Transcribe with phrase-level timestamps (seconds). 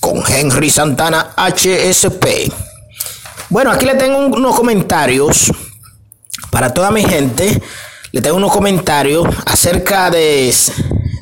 [0.00, 2.50] con Henry Santana HSP.
[3.50, 5.52] Bueno, aquí le tengo unos comentarios
[6.50, 7.60] para toda mi gente
[8.14, 10.54] le tengo unos comentarios acerca de,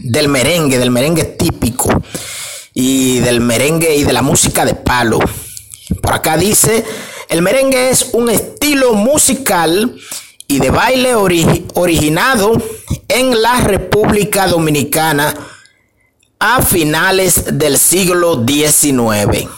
[0.00, 1.88] del merengue, del merengue típico
[2.74, 5.18] y del merengue y de la música de palo.
[6.02, 6.84] Por acá dice,
[7.30, 9.96] el merengue es un estilo musical
[10.46, 12.62] y de baile originado
[13.08, 15.34] en la República Dominicana
[16.40, 19.48] a finales del siglo XIX.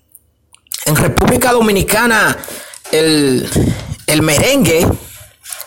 [0.85, 2.37] en República Dominicana
[2.91, 3.47] el,
[4.21, 4.87] merengue,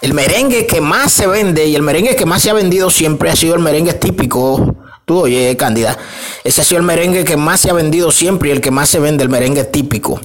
[0.01, 3.31] el merengue que más se vende y el merengue que más se ha vendido siempre
[3.31, 4.77] ha sido el merengue típico.
[5.05, 5.99] Tú oye, Cándida,
[6.45, 8.89] ese ha sido el merengue que más se ha vendido siempre y el que más
[8.89, 10.21] se vende, el merengue típico.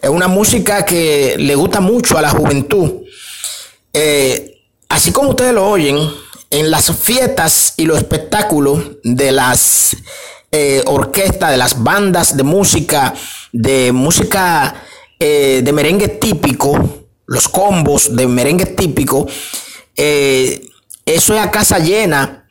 [0.00, 3.02] Es una música que le gusta mucho a la juventud.
[3.92, 5.98] Eh, así como ustedes lo oyen,
[6.50, 9.96] en las fiestas y los espectáculos de las
[10.52, 13.14] eh, orquestas, de las bandas de música,
[13.52, 14.74] de música
[15.18, 19.28] eh, de merengue típico, los combos de merengue típico,
[19.96, 20.68] eh,
[21.06, 22.46] eso es a casa llena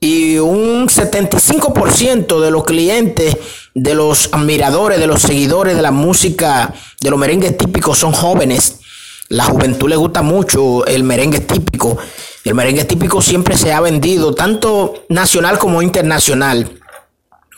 [0.00, 3.36] y un 75% de los clientes,
[3.74, 8.80] de los admiradores, de los seguidores de la música, de los merengues típicos son jóvenes.
[9.28, 11.96] La juventud le gusta mucho el merengue típico.
[12.44, 16.70] El merengue típico siempre se ha vendido, tanto nacional como internacional.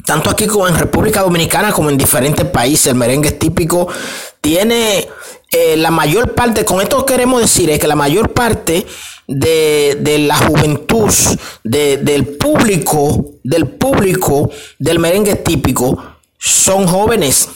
[0.05, 3.89] Tanto aquí como en República Dominicana como en diferentes países, el merengue típico
[4.41, 5.09] tiene
[5.51, 8.87] eh, la mayor parte, con esto queremos decir es que la mayor parte
[9.27, 11.13] de, la juventud,
[11.65, 16.01] del público, del público del merengue típico,
[16.39, 17.49] son jóvenes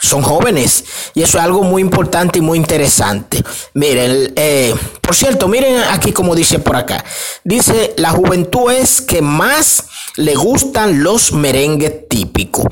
[0.00, 3.42] son jóvenes y eso es algo muy importante y muy interesante.
[3.72, 7.02] Miren, eh, por cierto, miren aquí como dice por acá.
[7.42, 12.66] Dice, la juventud es que más le gustan los merengues típicos.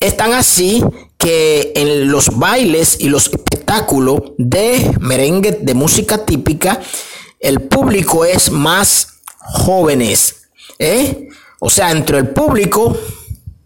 [0.00, 0.82] Están así
[1.18, 6.80] que en los bailes y los espectáculos de merengue de música típica,
[7.40, 9.08] el público es más
[9.38, 10.48] jóvenes.
[10.78, 11.28] ¿eh?
[11.58, 12.96] O sea, entre el público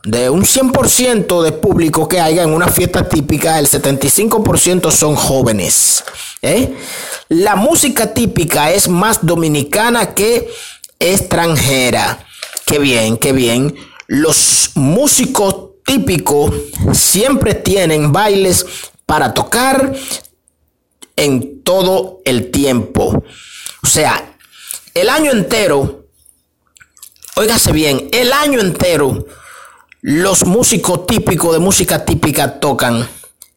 [0.05, 6.05] de un 100% de público que haya en una fiesta típica, el 75% son jóvenes.
[6.43, 6.75] ¿eh?
[7.29, 10.49] La música típica es más dominicana que
[10.99, 12.27] extranjera.
[12.71, 13.75] Qué bien, qué bien.
[14.07, 16.55] Los músicos típicos
[16.93, 18.65] siempre tienen bailes
[19.07, 19.93] para tocar
[21.17, 23.25] en todo el tiempo.
[23.83, 24.37] O sea,
[24.95, 26.07] el año entero,
[27.35, 29.27] óigase bien, el año entero
[30.03, 33.05] los músicos típicos de música típica tocan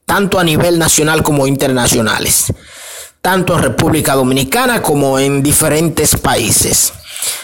[0.06, 2.52] tanto a nivel nacional como internacionales,
[3.22, 6.94] tanto en República Dominicana como en diferentes países.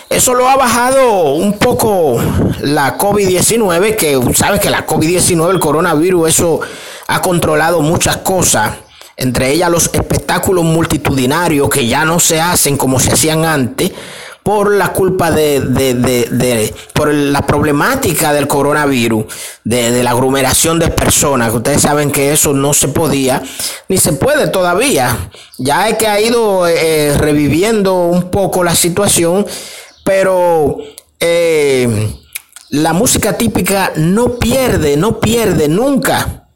[0.09, 2.19] Eso lo ha bajado un poco
[2.61, 6.59] la COVID-19, que sabes que la COVID-19, el coronavirus, eso
[7.07, 8.73] ha controlado muchas cosas,
[9.15, 13.91] entre ellas los espectáculos multitudinarios que ya no se hacen como se hacían antes
[14.49, 19.25] por la culpa de, de, de, por la problemática del coronavirus,
[19.63, 23.43] de, la aglomeración de personas, ustedes saben que eso no se podía,
[23.89, 25.29] ni se puede todavía.
[25.59, 29.45] Ya es que ha ido eh, reviviendo un poco la situación,
[30.03, 30.79] pero
[31.19, 32.11] eh,
[32.69, 36.47] la música típica no pierde, no pierde nunca,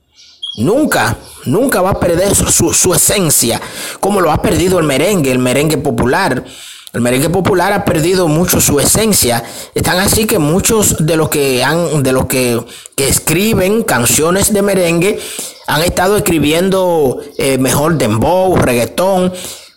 [0.58, 1.16] nunca.
[1.46, 3.62] Nunca va a perder su, su esencia,
[4.00, 6.46] como lo ha perdido el merengue, el merengue popular.
[6.94, 9.44] El merengue popular ha perdido mucho su esencia.
[9.74, 12.64] Están así que muchos de los que han, de los que,
[12.98, 15.20] escriben canciones de merengue
[15.66, 19.34] han estado escribiendo eh, mejor dembow, reggaetón,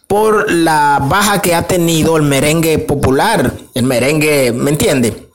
[0.06, 5.26] por la baja que ha tenido el merengue popular, el merengue, ¿me entiende?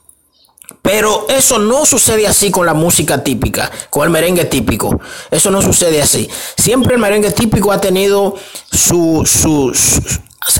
[0.82, 5.00] Pero eso no sucede así con la música típica, con el merengue típico.
[5.30, 6.28] Eso no sucede así.
[6.56, 8.36] Siempre el merengue típico ha tenido
[8.70, 9.72] su, su,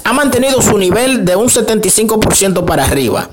[0.04, 3.28] ha mantenido su nivel de un 75% para arriba.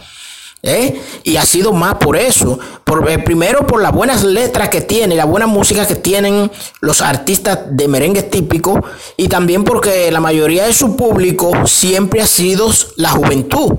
[0.63, 1.01] ¿eh?
[1.23, 2.59] Y ha sido más por eso.
[2.83, 6.51] Por, eh, primero por las buenas letras que tiene, la buena música que tienen
[6.81, 8.83] los artistas de merengue típico.
[9.17, 13.73] Y también porque la mayoría de su público siempre ha sido la juventud.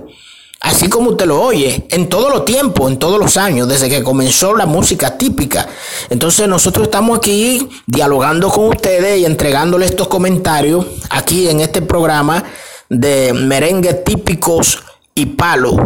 [0.61, 4.03] Así como usted lo oye, en todos los tiempos, en todos los años, desde que
[4.03, 5.67] comenzó la música típica.
[6.11, 12.45] Entonces nosotros estamos aquí dialogando con ustedes y entregándoles estos comentarios aquí en este programa
[12.91, 14.83] de merengue típicos
[15.15, 15.77] y palo,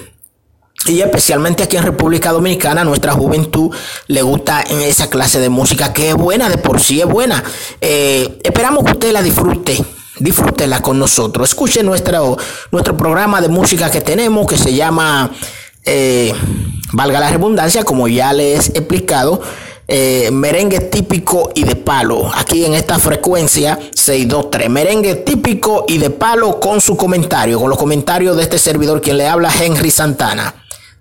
[0.86, 3.76] y especialmente aquí en República Dominicana, nuestra juventud
[4.08, 7.44] le gusta en esa clase de música que es buena, de por sí es buena.
[7.82, 9.84] Eh, esperamos que usted la disfrute.
[10.20, 11.50] Disfrútela con nosotros.
[11.50, 12.38] Escuche nuestro,
[12.72, 15.32] nuestro programa de música que tenemos que se llama,
[15.86, 16.34] eh,
[16.92, 19.42] valga la redundancia, como ya les he explicado,
[19.90, 22.32] eh, merengue típico y de palo.
[22.34, 24.70] Aquí en esta frecuencia 623.
[24.70, 29.18] Merengue típico y de palo con su comentario, con los comentarios de este servidor quien
[29.18, 30.54] le habla, Henry Santana.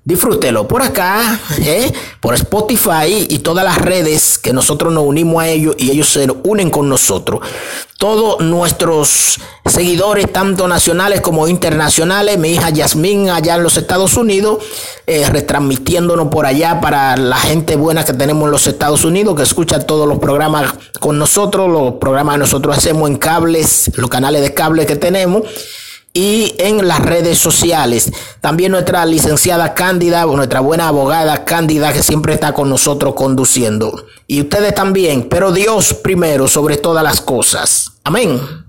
[0.08, 1.92] Disfrútelo por acá, ¿eh?
[2.18, 6.26] por Spotify y todas las redes que nosotros nos unimos a ellos y ellos se
[6.44, 7.42] unen con nosotros.
[7.98, 14.64] Todos nuestros seguidores, tanto nacionales como internacionales, mi hija Yasmín allá en los Estados Unidos,
[15.06, 19.42] eh, retransmitiéndonos por allá para la gente buena que tenemos en los Estados Unidos, que
[19.42, 24.40] escucha todos los programas con nosotros, los programas que nosotros hacemos en cables, los canales
[24.40, 25.42] de cable que tenemos
[26.12, 28.12] y en las redes sociales.
[28.40, 34.06] También nuestra licenciada Cándida, nuestra buena abogada Cándida, que siempre está con nosotros conduciendo.
[34.26, 37.92] Y ustedes también, pero Dios primero sobre todas las cosas.
[38.04, 38.67] Amén.